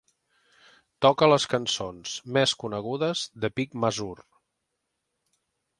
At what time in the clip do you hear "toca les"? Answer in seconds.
1.05-1.45